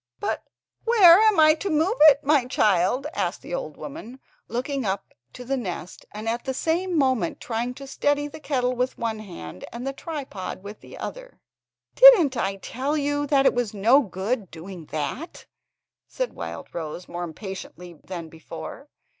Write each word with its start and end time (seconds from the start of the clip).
"But 0.19 0.43
where 0.83 1.19
am 1.19 1.39
I 1.39 1.53
to 1.53 1.69
move 1.69 1.93
it 2.09 2.21
to, 2.21 2.25
my 2.25 2.45
child?" 2.45 3.05
asked 3.13 3.43
the 3.43 3.53
old 3.53 3.77
woman, 3.77 4.19
looking 4.47 4.83
up 4.83 5.13
to 5.33 5.45
the 5.45 5.57
nest, 5.57 6.07
and 6.11 6.27
at 6.27 6.43
the 6.45 6.55
same 6.55 6.97
moment 6.97 7.39
trying 7.39 7.75
to 7.75 7.85
steady 7.85 8.27
the 8.27 8.39
kettle 8.39 8.75
with 8.75 8.97
one 8.97 9.19
hand 9.19 9.63
and 9.71 9.85
the 9.85 9.93
tripod 9.93 10.63
with 10.63 10.79
the 10.79 10.97
other. 10.97 11.39
"Didn't 11.93 12.35
I 12.35 12.55
tell 12.55 12.97
you 12.97 13.27
that 13.27 13.45
it 13.45 13.53
was 13.53 13.75
no 13.75 14.01
good 14.01 14.49
doing 14.49 14.87
that," 14.87 15.45
said 16.07 16.33
Wildrose, 16.33 17.07
more 17.07 17.23
impatiently 17.23 17.93
than 18.03 18.27
before. 18.27 18.89